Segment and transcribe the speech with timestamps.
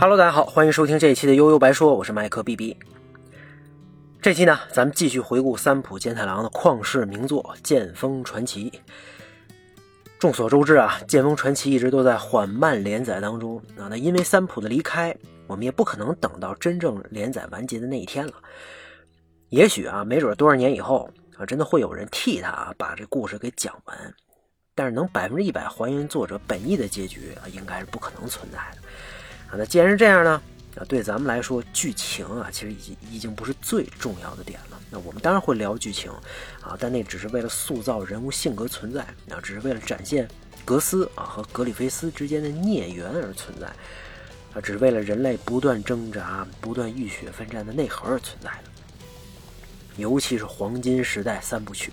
[0.00, 2.74] Hello，大家好，欢迎收听这一期的悠悠白说，我是麦克 BB。
[4.22, 8.70] 这期呢，咱们继续回顾三浦健太郎的旷世名作《剑锋传奇》。
[10.18, 13.88] 众所周知啊，《剑锋传奇》一直都在缓慢连载当中啊。
[13.90, 15.14] 那因为三浦的离开，
[15.46, 18.32] 我们也不可能等到真正连载完结的那一天了。
[19.50, 24.14] 也许啊，没准多少年以后啊，真的会有人替他啊把这故事给讲完。
[24.74, 28.78] 但是能百分之一百还原作者本意的结局啊，应该是不可能存在的。
[29.50, 30.40] 啊，那既然是这样呢？
[30.76, 34.80] 啊，对咱们来说，剧情啊，其实已经已经不是最重要的点了。
[34.88, 36.08] 那我们当然会聊剧情，
[36.60, 40.28] 啊，但那只是为了塑造人物性格存在，啊，只是为了展现
[40.64, 43.66] 格斯啊和格里菲斯之间的孽缘而存在，
[44.54, 48.70] 啊，只是为了人类不断挣扎、不断浴血奋战的内核而存在的。
[49.96, 51.90] 尤其是黄金时代三部曲，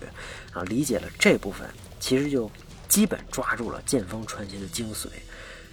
[0.52, 1.68] 啊，理解了这部分，
[1.98, 2.48] 其实就
[2.88, 5.08] 基本抓住了剑锋传奇的精髓，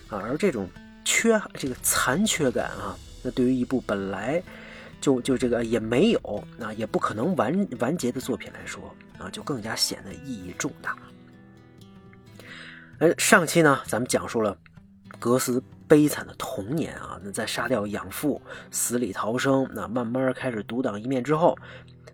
[0.09, 0.67] 啊，而这种。
[1.05, 4.43] 缺这个残缺感啊，那对于一部本来
[4.99, 10.97] 就就这个也没有啊，也不可能完完结的作品来说啊，就更加显得意义重大。
[12.97, 14.57] 而上期呢，咱们讲述了
[15.19, 21.57] 格斯悲惨的童年啊，那在杀掉养父、死里逃生，那慢慢开始独当一面之后，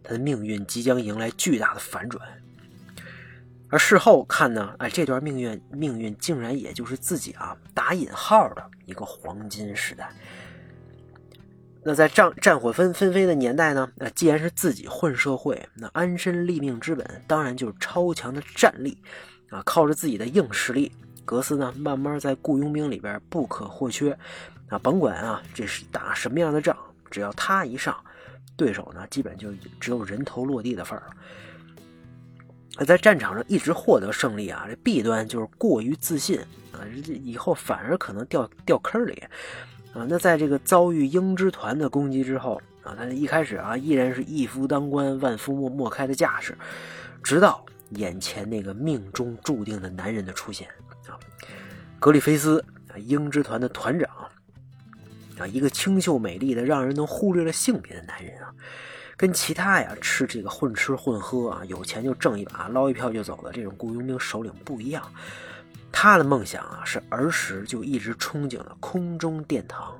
[0.04, 2.22] 他的命运即将迎来巨大的反转。
[3.72, 10.12] 而事后看呢，哎，这段命运命运竟然也就是自己啊打引号的一个黄金时代。
[11.84, 19.02] 那在战战火纷纷飞的年代呢，那既然是自己混社会，那安身立命之本当然就是超强的战力
[19.50, 19.64] 啊！
[19.66, 20.92] 靠着自己的硬实力，
[21.26, 24.16] 格斯呢慢慢在雇佣兵里边不可或缺
[24.68, 24.78] 啊！
[24.78, 26.78] 甭管啊这是打什么样的仗，
[27.10, 27.96] 只要他一上，
[28.56, 31.14] 对手呢基本就只有人头落地的份儿了。
[32.86, 36.40] 在战场上一直获得胜利啊，这弊端就是过于自信
[36.72, 39.22] 啊，这以后反而可能掉掉坑里
[39.94, 40.06] 啊。
[40.08, 46.58] 那在这个遭遇鹰之团的攻击之后啊，他一开始啊依然是一夫当关万夫莫莫开的架势，
[47.22, 50.68] 直到眼前那个命中注定的男人的出现
[51.08, 51.20] 啊，
[52.00, 54.10] 格里菲斯啊，鹰之团的团长
[55.38, 58.54] 啊，一个清秀美丽的让人能忽略了性别的男人啊。
[59.22, 65.04] 跟其他呀吃这个混吃混喝啊，有钱就挣一把，捞一票就走的这种雇佣兵首领不一样。
[65.92, 69.96] 他的梦想啊是儿时就一直憧憬的空中殿堂，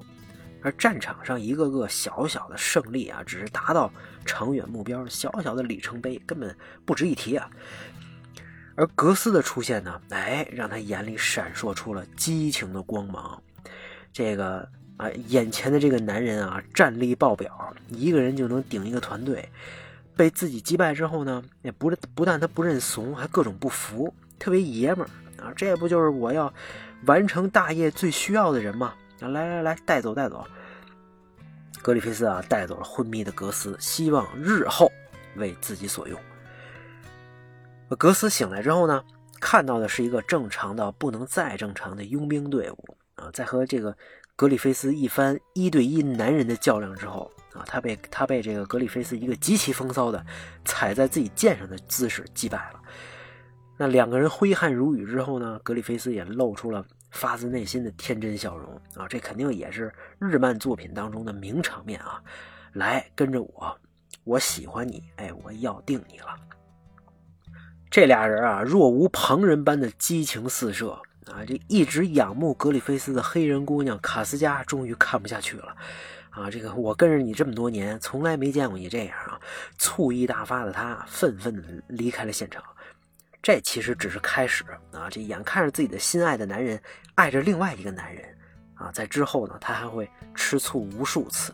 [0.64, 3.94] 而战场上一个个小小的胜利啊，只是达到
[4.26, 7.48] 长远目标小小的里程碑，根本不值一提啊。
[8.74, 13.40] 而格斯的出现呢，哎，让他眼里闪烁出了激情的光芒。
[14.12, 14.68] 这个。
[15.02, 19.50] 啊，眼前的这个男人啊，战力爆表，一个人就能顶一个团队。
[20.16, 25.52] 被自己击败之后呢，也不不但他不认怂，还各种不服，特别爷们儿啊！
[25.56, 26.54] 这不就是我要
[27.08, 28.94] 完成大业最需要的人吗？
[29.20, 30.46] 来来来，带走带走。
[31.82, 34.92] 格里菲斯啊，带走了昏迷的格斯，希望日后
[35.38, 36.20] 为自己所用。
[37.98, 39.04] 格斯醒来之后呢，
[39.40, 43.98] 看到的是一个正常到不能再正常的佣兵队伍啊，在和这个。
[44.42, 50.26] 格里菲斯一番一对一男人的较量之后啊，他被他被这个格里菲斯一个极其风骚的
[50.66, 52.82] 踩在自己剑上的姿势击败了。
[53.78, 62.20] 那两个人挥汗如雨之后呢，格里菲斯也露出了发自内心的天真笑容啊，这肯定也是日漫作品当中的名场面啊！
[62.74, 63.78] 来，跟着我，
[64.24, 66.36] 我喜欢你，哎，我要定你了。
[67.92, 71.00] 这俩人啊，若无旁人般的激情四射。
[71.28, 75.76] 啊，这一直仰慕格里菲斯的黑人姑娘卡斯加终于看不下去了。
[76.32, 79.40] 啊，这个我跟着你这么多年，从来没见过你这样啊！
[79.78, 82.64] 醋意大发的她愤愤地离开了现场。
[83.42, 85.10] 这其实只是开始啊！
[85.10, 86.82] 这眼看着自己的心爱的男人
[87.16, 88.24] 爱着另外一个男人
[88.76, 91.54] 啊，在之后呢，他还会吃醋无数次。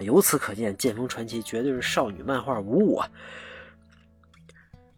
[0.00, 3.08] 由此可见，《剑锋传奇》绝对是少女漫画无误啊！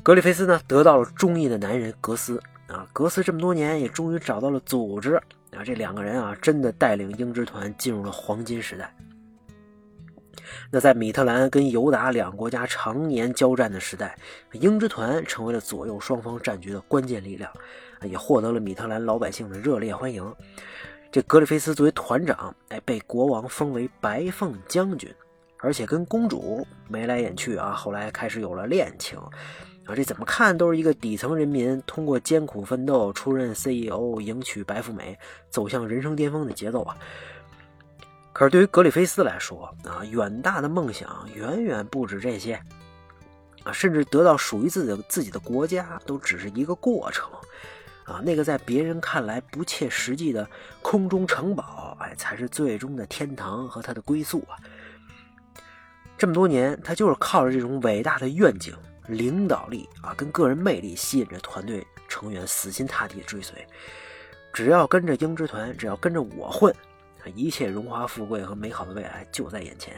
[0.02, 2.42] 格里菲斯呢，得到了中意的男人格斯。
[2.70, 5.14] 啊，格斯这么多年也终于找到了组织
[5.50, 5.64] 啊！
[5.64, 8.94] 这两个人啊，真的带领鹰之团进入了黄金时代。
[10.70, 14.16] 那在米特兰跟尤达两国家常年交战的时代，
[14.52, 17.50] 鹰之团成为了左右双方战局的关键力量，
[18.02, 20.34] 也获得了米特兰老百姓的热烈欢迎。
[21.10, 25.12] 这格里菲斯作为团长，哎，被国王封为白凤将军，
[25.58, 29.18] 而且跟公主眉来眼去啊，后来开始有了恋情。
[29.94, 36.96] 这怎么看都是一个底层人民通过艰苦奋斗出任 CEO，迎娶白富美，走向人生巅峰的节奏啊！
[38.32, 42.54] 可是对于格里菲斯来说啊，远大的梦想远远不止这些
[43.64, 47.28] 啊，甚至得到属于自己的自己的国家都只是一个过程
[48.04, 48.20] 啊！
[48.24, 50.48] 那个在别人看来不切实际的
[50.80, 54.56] 空中城堡，哎，才是最终的天堂和他的归宿啊！
[56.16, 58.74] 这么多年，他就是靠着这种伟大的愿景、
[59.06, 63.66] 领导力啊，跟个人魅力，吸引着团队成员死心塌地追随。
[64.52, 66.74] 只要跟着鹰之团，只要跟着我混，
[67.34, 69.94] 一切荣华富贵和美好的未来就在眼前。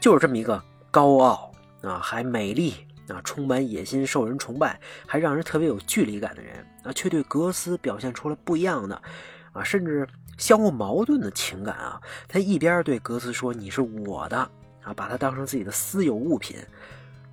[0.00, 1.52] 就是这么一个高傲
[1.82, 2.74] 啊，还美丽
[3.08, 9.00] 啊，充满野心、受人崇拜，还让人特别有距离感的人啊，却对格斯表现出了不一样的
[9.52, 10.06] 啊，甚至
[10.38, 12.00] 相互矛盾的情感啊。
[12.28, 14.50] 他一边对格斯说：“你是我的
[14.84, 16.56] 啊，把他当成自己的私有物品。”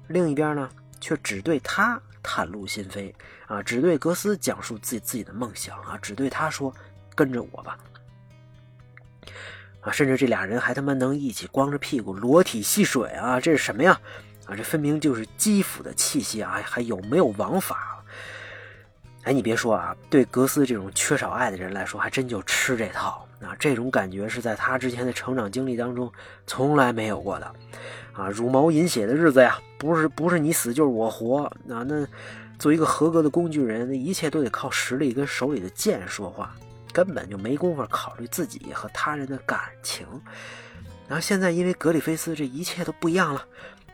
[0.08, 0.70] 另一边呢，
[1.00, 3.14] 却只对他袒露心扉
[3.48, 6.74] 啊，只对格斯讲述自己自己的梦想啊，只对他说
[7.16, 7.78] ：“跟着我吧。”
[9.82, 13.40] 啊，甚至这俩人还他妈能一起光着屁股裸体戏水啊！
[13.40, 14.00] 这是什么呀？
[14.46, 16.62] 啊，这分明就是基辅的气息啊！
[16.64, 18.01] 还有没有王法？
[19.24, 23.56] 哎，你别说啊，对格斯这种缺少爱的人来说，还真就吃这套啊！
[23.60, 26.12] 这种感觉是在他之前的成长经历当中
[26.48, 27.54] 从来没有过的
[28.14, 28.30] 啊！
[28.30, 31.86] 茹毛饮血的日子呀，不是不是你死就是我活啊！
[31.88, 32.08] 那
[32.58, 36.56] 做一个合格的工具人，那一切都得靠实力跟手里的剑说话。
[36.94, 40.06] 根本就没工夫考虑自己和他人的感情，
[41.08, 43.46] 然后现在因为格里菲斯，这一切都不一样了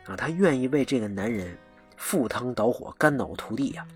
[0.04, 0.16] 啊！
[0.16, 1.56] 他愿意为这个男人
[1.96, 3.86] 赴汤蹈火、肝脑涂地呀。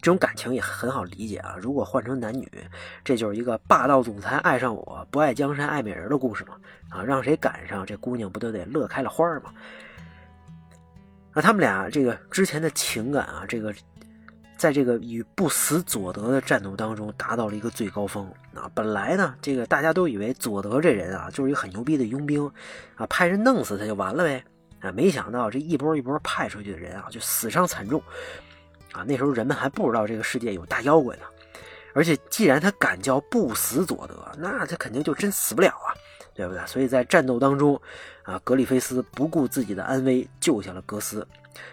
[0.00, 1.56] 这种感情也很好理解啊。
[1.60, 2.50] 如果换成男女，
[3.04, 6.54] 这就是一个霸道总裁爱上我不爱江山爱美人的故事嘛
[6.88, 7.02] 啊！
[7.02, 9.52] 让谁赶上这姑娘不都得乐开了花吗？
[11.34, 13.74] 那他们俩这个之前的情感啊，这个。
[14.56, 18.68] 在这个与不死佐德的战斗当中，达到了一个最高峰啊！
[18.74, 22.44] 本来呢，这个大家都以为佐德这人啊，就是一个很牛逼的佣兵
[22.96, 24.42] 啊，派人弄死他就完了呗
[24.80, 24.90] 啊！
[24.90, 28.02] 没想到这一波一波派出去的人啊，就死伤惨重
[28.98, 29.04] 啊！
[29.06, 31.22] 那时候人们还不知道这个世界有大妖怪呢，
[31.94, 35.94] 而且既然他敢叫不死佐德，那他肯定就真死不了啊，
[36.34, 36.66] 对不对？
[36.66, 37.80] 所以在战斗当中
[38.24, 41.26] 啊，格里菲斯不顾自己的安危，救下了格斯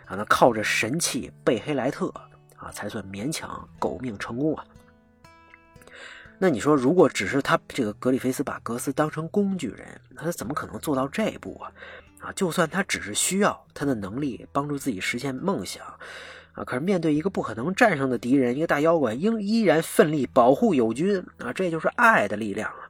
[0.06, 0.16] 啊！
[0.16, 2.14] 那靠着神器贝黑莱特。
[2.58, 4.66] 啊，才算勉强狗命成功啊！
[6.40, 9.86] 那你说，如果只是他这个格里菲斯把格斯当成工具人，
[10.16, 11.70] 他怎么可能做到这一步啊？
[12.22, 15.84] 啊，就算他只是需要他的能力帮助自己实现梦想，
[16.56, 21.52] 啊，可是面对一个不可能战胜的敌人，一个大妖怪，应依然奋力保护友军啊！
[21.54, 22.90] 这就是爱的力量啊！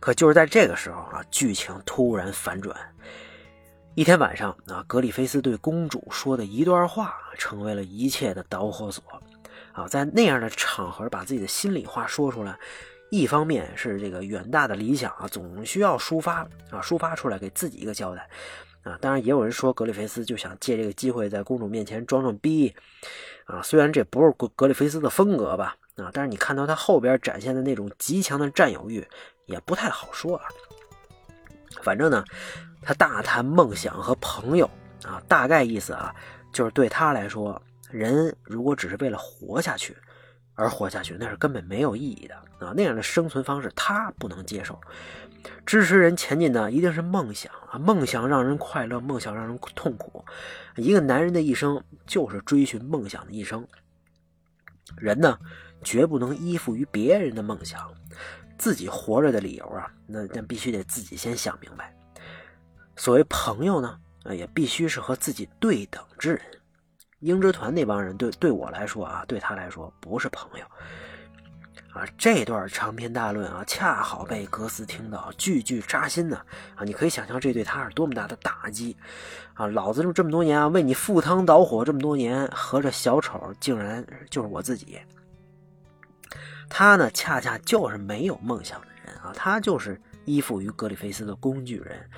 [0.00, 2.74] 可就是在这个时候啊，剧情突然反转。
[3.94, 9.04] 一天晚上啊，格里菲斯对公主说的一段话，成为了一切的导火索。
[9.72, 12.58] 啊，在那样的场合把自己的心里话说出来，
[13.10, 16.40] 一方面是这个远大的理想啊，总需要抒发
[16.70, 18.28] 啊，抒发出来给自己一个交代
[18.84, 18.96] 啊。
[19.00, 22.72] 当然，也有人说格里菲斯就想借这个机会在公主面前装装逼
[23.46, 23.60] 啊。
[23.60, 29.04] 虽然这不是格格里菲斯的风格吧啊，但是你看到他后边展现的那种极强的占有欲，
[29.46, 30.44] 也不太好说啊。
[31.82, 32.24] 反正呢。
[32.86, 34.68] 他大谈梦想和朋友
[35.06, 36.14] 啊，大概意思啊，
[36.52, 37.58] 就是对他来说，
[37.90, 39.96] 人如果只是为了活下去
[40.54, 42.74] 而活下去，那是根本没有意义的啊。
[42.76, 44.78] 那样的生存方式他不能接受。
[45.66, 50.24] 支持人前进的一定是梦想啊，梦想让人快乐，梦想让人痛苦。
[50.76, 53.66] 一个男人的一生就是追寻梦想的一生。
[54.96, 55.38] 人呢，
[55.82, 57.92] 绝不能依附于别人的梦想，
[58.58, 61.94] 自己活着的理由啊，那那必须得自己先想明白。
[62.96, 63.98] 所谓朋友呢，
[64.30, 66.40] 也必须是和自己对等之人。
[67.20, 70.66] 鹰之团那帮人对对我来说啊，对他来说不是朋友。
[71.94, 76.36] 啊，这段长篇大论啊，恰好被格斯听到，句句扎心呢。
[76.74, 78.96] 啊，你可以想象这对他是多么大的打击。
[79.54, 84.98] 啊，老子这么多年啊，为你赴汤蹈火这么多年，合着小丑竟然就是我自己。
[86.68, 92.10] 他呢，恰恰就是没有梦想的人啊，他就是依附于格里菲斯的工具人。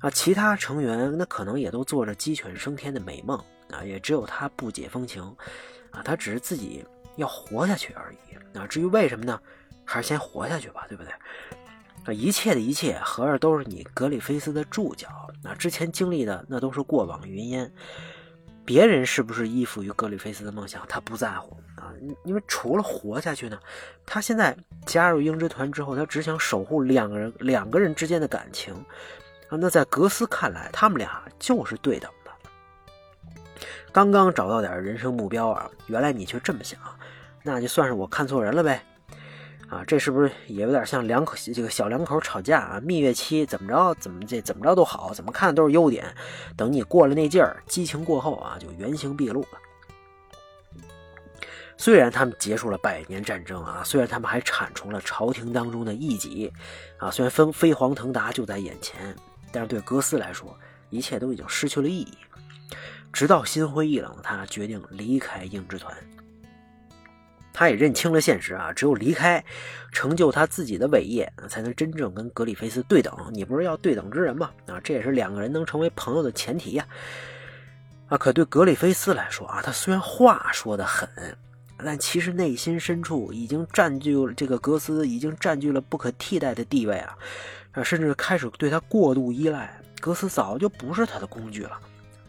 [0.00, 3.38] 啊，其他成员那可能也都做着鸡犬升天的美梦
[3.70, 5.22] 啊，也只有他不解风情，
[5.92, 6.84] 啊，他只是自己
[7.16, 8.66] 要活下去而已啊。
[8.66, 9.40] 至于为什么呢？
[9.84, 11.12] 还是先活下去吧，对不对？
[12.04, 15.08] 啊，一切的一切，合着都是你格里菲斯的注脚
[15.42, 15.54] 那。
[15.54, 17.72] 之前经历的那都是过往云烟，
[18.64, 21.92] 别人是不是依附于格里菲斯的梦想，他不在乎啊。
[22.24, 23.58] 因为除了活下去呢，
[24.06, 28.72] 他现在加入鹰之团之后，他只想守护两个人两个人之间的感情
[29.48, 29.58] 啊。
[29.58, 32.30] 那在格斯看来，他们俩就是对等的。
[33.92, 36.80] 刚刚找到点人生目标啊，原来你却这么想，
[37.42, 38.84] 那就算是我看错人了呗。
[39.68, 42.80] 啊，这是不是也有点像两口这个小两口吵架啊？
[42.84, 46.14] 蜜月期怎么着怎么这怎么着都好，怎么看都是优点。
[46.58, 49.48] 等你过了那劲儿，激情过后啊，就原形毕露了。
[51.78, 56.52] 虽然他们结束了百年战争啊，虽然他们还铲除了朝廷当中的异己
[56.98, 59.16] 啊，虽然飞飞黄腾达就在眼前，
[59.50, 60.54] 但是对格斯来说，
[60.90, 62.12] 一切都已经失去了意义。
[63.10, 65.96] 直到心灰意冷，他决定离开鹰之团。
[67.52, 69.44] 他也认清了现实啊，只有离开，
[69.92, 73.14] 成就他自己的伟业，才能真正跟格里菲斯对等。
[73.32, 74.50] 你不是要对等之人吗？
[74.66, 76.86] 啊，这也是两个人能成为朋友的前提呀。
[78.08, 81.08] 啊，可对格里菲斯来说啊，他虽然话说的狠，
[81.78, 87.16] 但其实内心深处已经占据了这个格斯，已经占据了不可替代的地位啊，
[87.72, 89.78] 啊，甚至开始对他过度依赖。
[90.00, 91.78] 格斯早就不是他的工具了。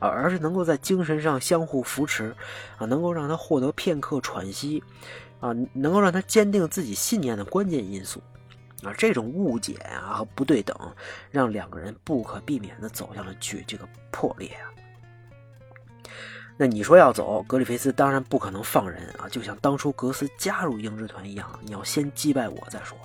[0.08, 2.36] 而是能够在精神上相互扶持，
[2.78, 4.84] 啊，能够让他获得片刻喘息，
[5.40, 8.22] 啊，能够让他坚定自己信念的关键因素，
[8.84, 10.76] 啊，这种误解啊和不对等，
[11.32, 14.70] 让两个人不可避免的走向了去这个破裂啊。
[16.56, 22.96] 那你说要走，格里菲斯当然不可能放人啊，就像当初格斯加入鹰之团一样，你要先击败我再说。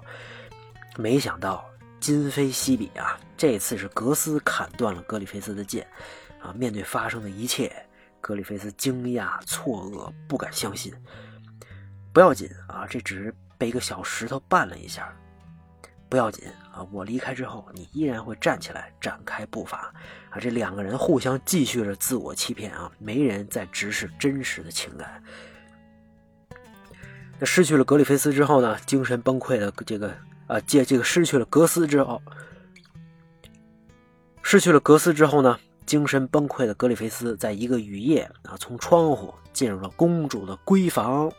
[0.98, 1.64] 没想到
[1.98, 5.86] 今非昔比啊，这次是格斯砍断了格里菲斯的剑。
[6.40, 6.52] 啊！
[6.54, 7.70] 面对发生的一切，
[8.20, 10.92] 格里菲斯惊讶、错愕，不敢相信。
[12.12, 15.14] 不要紧啊，这只是被一个小石头绊了一下。
[16.08, 19.92] 不要紧啊，我离开之后，你依然会站起来，展开步伐。
[20.30, 25.22] 啊，这两个人互相继续着自我欺骗啊，没人在直视真实的情感。
[27.38, 28.76] 那失去了格里菲斯之后呢？
[28.86, 30.12] 精神崩溃的这个
[30.46, 32.20] 啊，借这个失去了格斯之后，
[34.42, 35.58] 失去了格斯之后呢？
[35.88, 41.32] 精神崩溃的格里菲斯，在一个雨夜啊，从窗户进入了公主的闺房，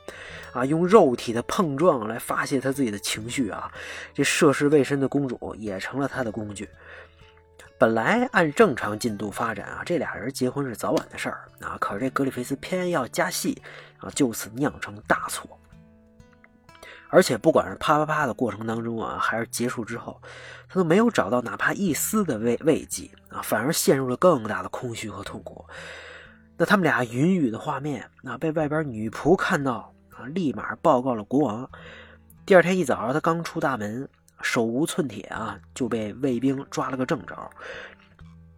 [0.54, 3.72] 啊，用肉体的碰撞来发泄他自己的情绪啊。
[4.12, 6.68] 这涉世未深的公主也成了他的工具。
[7.78, 11.78] 本来按正常进度发展啊，这俩人结婚是早晚的事儿啊。
[11.80, 13.62] 可是这格里菲斯偏要加戏
[14.00, 15.59] 啊，就此酿成大错。
[17.10, 20.22] 而且不管是啪啪啪的过程当中啊，还是结束之后，
[20.68, 25.66] 他都没有找到哪怕一丝的慰慰藉啊，反而陷入了更大的空虚和痛苦。
[26.56, 31.70] 那他们俩云雨的画面啊，被外边女仆看到啊，立马报告了国王。
[32.46, 34.08] 第二天一早，他刚出大门，
[34.42, 37.36] 手无寸铁啊，就被卫兵抓了个正着。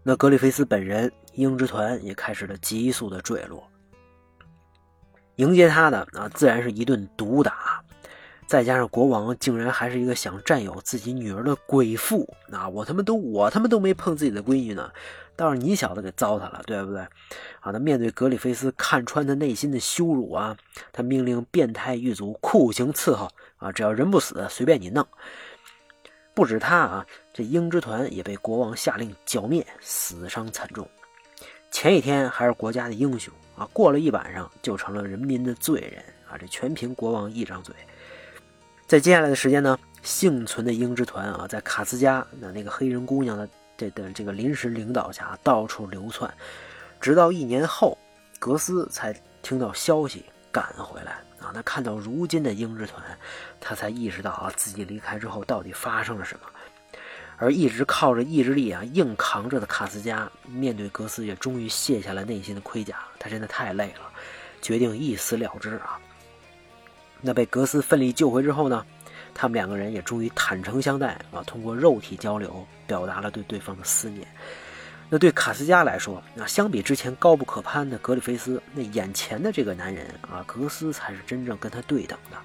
[0.03, 3.63] 那格里菲斯本人，鹰之团也开始了急速的坠落。
[5.35, 7.83] 迎接他的啊，自然是一顿毒打。
[8.51, 14.91] 再加上国王竟然还是一个想占有自己女儿的鬼妇，那我他妈都我他妈都没碰自己的闺女呢，
[15.37, 16.99] 倒是你小子给糟蹋了，对不对？
[17.61, 20.57] 啊，那面对格里菲斯看穿他内心的羞辱啊，
[20.91, 25.07] 他命令变态狱卒酷刑伺候啊，只要人不死，随便你弄。
[26.33, 30.85] 不止他啊，这鹰之团也被国王下令剿灭，死伤惨重。
[31.71, 37.73] 前一天还是国家的英雄啊，过了一晚上就成了人民的罪人啊，这全凭国王一张嘴。
[38.91, 46.29] 在接下来的时间呢，幸存的鹰之团啊，在卡斯加那那个黑人姑娘的这的这个临时领导下，到处流窜，
[46.99, 47.97] 直到一年后，
[48.37, 51.53] 格斯才听到消息赶回来啊。
[51.53, 53.01] 那看到如今的鹰之团，
[53.61, 56.45] 他才意识到啊，自己离开之后到底发生了什么。
[57.37, 64.11] 而一直靠着意志力啊硬扛着的卡斯加，面对格斯也终于卸下了内心的盔甲，他真的太累了，
[64.61, 65.97] 决定一死了之啊。
[67.21, 68.85] 那被格斯奋力救回之后呢，
[69.33, 74.27] 他们两个人也终于坦诚相待啊，通过肉体交流表达了对对方的思念。
[75.13, 82.37] 那对卡斯加来说，那相比之前高不可攀的格里菲斯，那眼前的这个男人啊，格斯才是真正跟他对等的，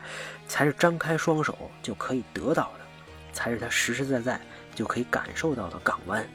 [0.49, 2.85] 才是张开双手就可以得到的，
[3.33, 4.40] 才是他实实在在
[4.75, 6.26] 就可以感受到的港湾。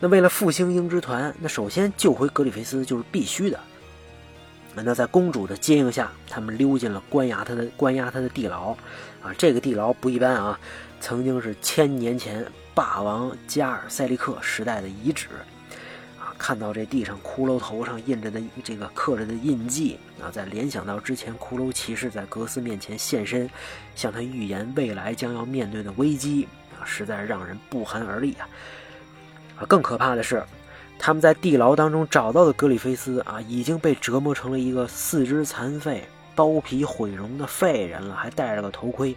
[0.00, 3.58] 那为了复兴鹰之团，那首先救回格里菲斯就是必须的。
[4.84, 8.72] 那在公主的接应下，他们溜进了关押他的关押他的地牢，
[9.22, 10.60] 啊，这个地牢不一般啊，
[11.00, 15.28] 曾经是千年前霸王加尔塞利克时代的遗址，
[16.20, 23.48] 啊，看到这地上骷髅头上印着的这个刻着的印记，啊，再联想到之前骷髅骑士在格斯面前现身，
[23.94, 26.46] 向他预言未来将要面对的危机，
[26.78, 28.46] 啊，实在让人不寒而栗啊，
[29.60, 30.44] 啊，更可怕的是。
[30.98, 36.02] 他们在地牢当中找到的格里菲斯啊，已经被折磨成了一个四肢残废、
[36.34, 39.14] 包皮毁容的废人了，还戴着个头盔，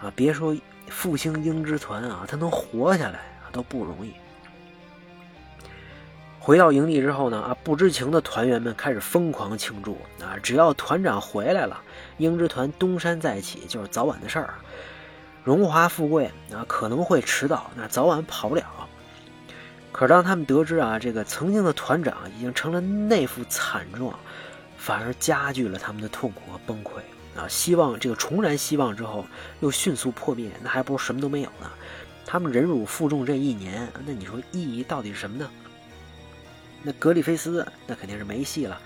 [0.00, 0.54] 啊，别说
[0.88, 4.12] 复兴鹰之团啊，他能活下来啊都不容易。
[6.38, 11.80] 回到营地之后呢，啊，不知情的团员们开始疯狂庆祝啊，只要团长回来了，
[12.18, 14.54] 鹰之团东山再起就是早晚的事儿，
[15.42, 18.64] 荣华富贵啊可能会迟到，那早晚跑不了。
[19.96, 24.14] 可当他们得知啊，这个曾经的团长已经成了那副惨状，
[24.76, 26.98] 反而加剧了他们的痛苦和崩溃
[27.34, 27.48] 啊！
[27.48, 29.24] 希望这个重燃希望之后，
[29.60, 31.70] 又迅速破灭，那还不如什么都没有呢。
[32.26, 35.48] 他们忍辱负重这一年，那你说意义到底是什么呢？
[36.82, 38.78] 那格里菲斯那肯定是没戏了。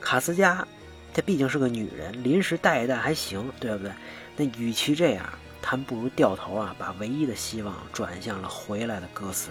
[0.00, 0.66] 卡斯加，
[1.14, 3.92] 她毕竟是个女人，临时带一带还行，对不对？
[4.36, 5.24] 那与其这样，
[5.62, 9.50] 他们不如掉头啊，把唯一的希望转向了回来的哥斯。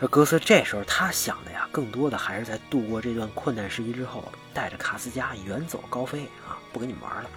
[0.00, 7.28] 而格斯这时候他想的呀，更多的还是在度过这段困难时期之后，带着卡斯加远走高飞啊，不跟你们玩了。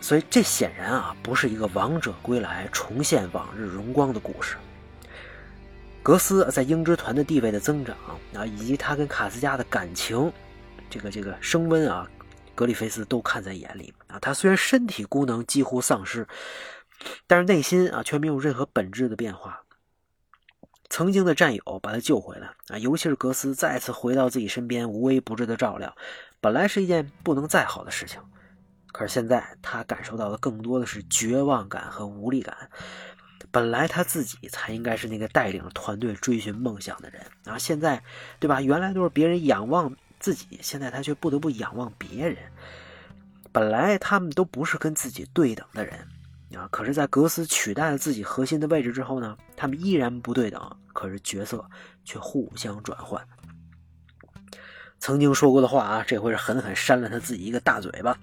[0.00, 4.56] 所以这显然啊，不是一个王者归来、重现往日荣光的故事。
[6.02, 7.96] 格斯在鹰之团的地位的增长
[8.34, 10.32] 啊，以及他跟卡斯加的感情，
[10.88, 12.08] 这个这个升温啊，
[12.54, 14.20] 格里菲斯都看在眼里啊。
[14.20, 16.28] 他虽然身体功能几乎丧失，
[17.26, 19.62] 但是内心啊却没有任何本质的变化。
[20.88, 25.94] 曾经的战友把他救回来啊，尤其是格斯再次回到自己身边，无微不至的照料，
[26.40, 28.20] 本来是一件不能再好的事情。
[28.92, 32.56] 可是现在他感受到的更多的是绝望感和无力感。
[33.50, 38.02] 本来他自己才应该是那个带领团队追寻梦想的人啊，现在，
[38.38, 38.60] 对吧？
[38.60, 42.36] 原来都是别人仰望自己，现在他却不得不仰望别人。
[43.52, 46.06] 本来他们都不是跟自己对等的人。
[46.54, 46.68] 啊！
[46.70, 51.64] 可是，在格斯取代了自己核心的位置之后呢，他们依然不对等，可是角色
[52.04, 53.26] 却互相转换。
[54.98, 58.16] 曾经说过的话啊，这回是狠狠扇了他自己一个大嘴巴。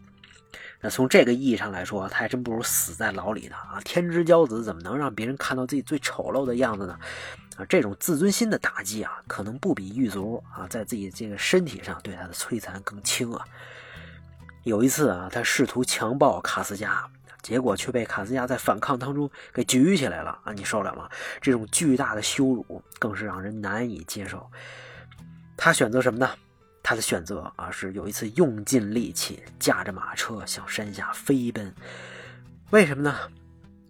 [0.79, 3.79] 那从这个意义上来说，他还真不如死在牢里呢啊！
[3.85, 6.99] 天之骄子怎么能让别人看到自己最丑陋的样子呢？
[7.57, 13.45] 啊，这种自尊心的打击啊，可能不比狱卒啊在自己这个身体上对他的摧残更轻啊。
[14.63, 17.05] 有一次啊，他试图强暴卡斯加。
[17.43, 20.53] 结果却被卡斯亚在反抗当中给举起来了啊！
[20.53, 21.09] 你受了吗？
[21.41, 24.49] 这种巨大的羞辱更是让人难以接受。
[25.57, 26.29] 他选择什么呢？
[26.81, 31.73] 他的选择啊，是有一次用尽力气驾着马车向山下飞奔。
[32.71, 33.15] 为什么呢？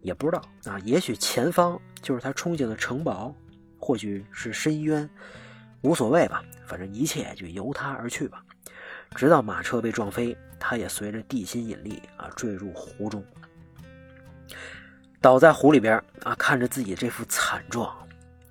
[0.01, 0.77] 也不知道啊。
[0.79, 3.33] 也许前方就是他憧憬的城堡，
[3.79, 5.07] 或许是深渊，
[5.81, 6.43] 无所谓吧。
[6.65, 8.43] 反正一切就由他而去吧。
[9.15, 13.23] 直到马车被撞飞，他也随着地心引力啊坠入湖中。
[15.21, 17.93] 倒在湖里边啊，看着自己这副惨状，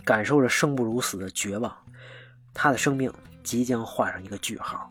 [0.05, 1.75] 感受着生不如死的绝望，
[2.55, 4.91] 他的生命即将画上一个句号。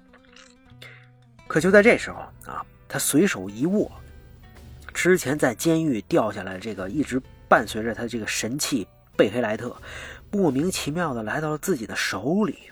[1.48, 3.92] 可就在这时候啊，他随手一握，
[4.94, 8.88] 之前在监狱掉下来这个一直伴随着他这个神器
[9.18, 9.76] 贝黑莱特，
[10.32, 12.71] 莫名其妙的来到了自己的手里。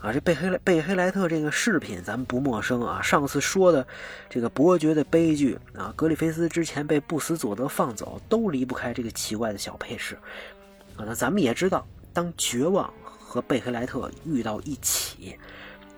[0.00, 3.02] 啊，这贝黑贝黑莱特这个饰品咱们不陌生啊。
[3.02, 3.86] 上次说的
[4.30, 10.18] 这个伯爵的悲剧啊，格里菲斯之前被不死佐德放走，都离不开这个奇怪的小配饰
[10.96, 11.04] 啊。
[11.06, 15.38] 那咱们也知道，当绝望和贝黑莱特遇到一起，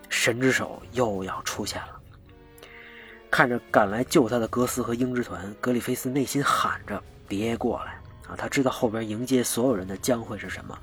[0.09, 1.99] 神之手又要出现了。
[3.31, 10.77] 看着赶来救他的格斯和鹰之团，格里菲斯内心喊着：“别过来！”啊，他知道后边迎接所有人的将会是什么。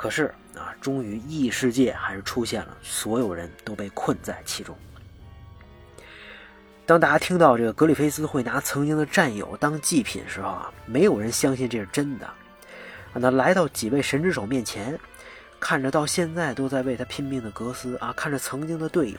[0.00, 4.74] 可是啊，终于异世界还是出现了，所有人都被困在其中。
[6.86, 12.26] 当大家听到这个格里菲斯会拿曾经的战友当祭品时候啊，没有人相信这是真的。
[13.12, 14.98] 那来到几位神之手面前，
[15.60, 19.18] 看着到现在都在为他拼命的格斯啊，看着曾经的队友，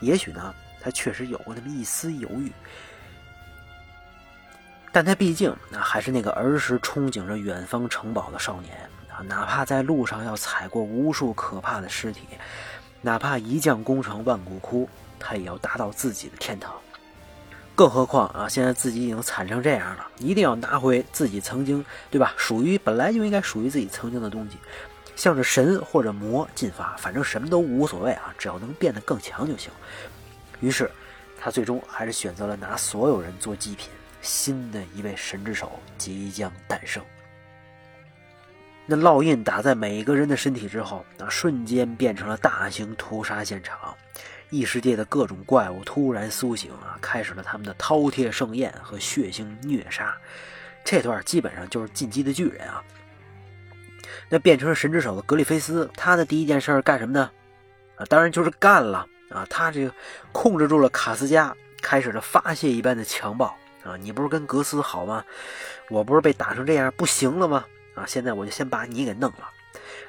[0.00, 2.52] 也许呢，他确实有过那么一丝犹豫，
[4.92, 8.76] 但他毕竟啊，还是那个儿时憧憬着远方城堡的少年。
[9.22, 12.22] 哪怕在路上要踩过无数可怕的尸体，
[13.00, 16.74] 哪怕一将功成万骨枯，他也要达到自己的天堂。
[17.74, 22.34] 更何况啊，现在自己已经惨成这样了，一定要拿回自己曾经对吧？
[22.36, 24.58] 属于本来就应该属于自己曾经的东西，
[25.16, 29.70] 向着神或者魔进发，反正什么都无所谓啊，只要能变得更强就行。
[30.60, 30.90] 于是，
[31.40, 33.88] 他最终还是选择了拿所有人做祭品。
[34.20, 37.02] 新的一位神之手即将诞生。
[38.84, 43.94] 那烙印打在每个人的身体之后，那瞬间变成了大型屠杀现场。
[44.50, 50.14] 异世界的各种怪物突然苏醒啊，开始了他们的饕餮盛宴和血腥虐杀。
[50.84, 52.82] 这段基本上就是进击的巨人啊。
[54.28, 57.30] 那变成了神之手的格里菲斯，他的第一件事干什么呢？
[57.96, 59.46] 啊，当然就是干了啊！
[59.48, 59.94] 他这个
[60.32, 63.46] 控制住了卡斯加，开始了发泄一般的强暴
[63.84, 63.96] 啊！
[64.00, 65.24] 你不是跟格斯好吗？
[65.88, 67.64] 我不是被打成这样不行了吗？
[67.94, 68.04] 啊！
[68.06, 69.50] 现在我就先把你给弄了。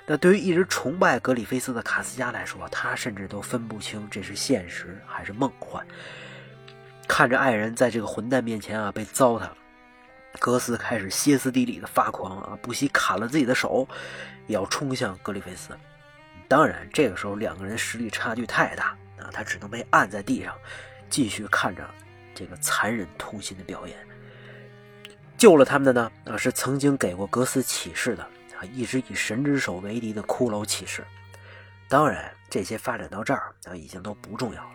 [0.06, 5.86] 那对于一直崇拜格里菲斯的卡斯加来说，他甚至都分不清这是现实还是梦幻。
[7.08, 9.58] 看着爱人在这个混蛋面前啊被糟蹋了，
[10.40, 13.88] 格斯开始歇斯底里的发狂啊，不惜砍了自己的手，
[14.48, 15.78] 也要冲向格里菲斯。
[16.48, 20.54] 当然，这个时候两个人实力差距太大啊，他只能被按在地上，
[21.10, 21.90] 继续看着
[22.36, 23.98] 这个残忍痛心的表演。
[25.38, 31.04] 救了他们的呢啊，是曾经给过格斯启示的啊，一直以神之手为敌的骷髅骑士。
[31.90, 34.70] 当然，这些发展到这儿啊，已经都不重要了。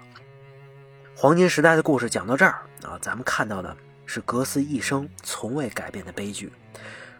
[1.17, 6.53] 黄金时代的故事讲到这儿啊，咱们看到的是格斯一生从未改变的悲剧。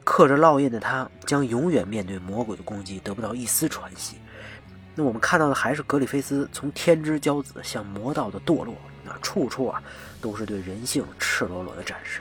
[0.05, 4.17] 刻着烙印的他将永远面对魔鬼的攻击，得不到一丝喘息。
[4.95, 8.75] 那我们看到的还是格里菲斯从天之骄子向魔道的堕落，
[9.05, 9.83] 那处处啊
[10.21, 12.21] 都是对人性赤裸裸的展示。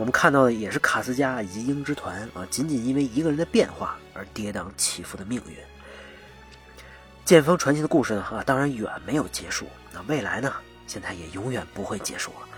[0.00, 5.54] 我们看到的也是卡斯加以及鹰之团啊，仅仅因为一个人的变化而跌宕起伏的命运。
[7.22, 10.50] 剑锋传奇的故事呢啊，当然远没有结束，那未来呢，
[10.86, 12.48] 现在也永远不会结束了。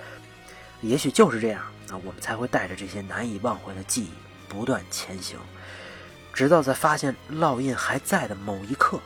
[0.82, 1.64] 也许就是这样。
[1.88, 4.12] 那我们才会带着这些难以忘怀的记忆
[4.48, 5.36] 不断前行，
[6.32, 9.00] 直到在发现烙印还在的某一刻，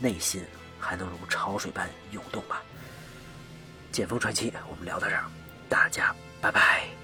[0.00, 0.42] 内心
[0.80, 2.60] 还能如潮水般涌动吧。
[3.92, 5.22] 剑锋传奇，我们聊到这儿，
[5.68, 6.97] 大家拜拜。